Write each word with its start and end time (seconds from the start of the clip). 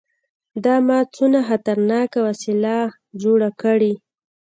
دا 0.63 0.75
ما 0.87 0.99
څونه 1.15 1.39
خطرناکه 1.49 2.19
وسله 2.27 2.75
جوړه 3.21 3.49
کړې. 3.61 3.93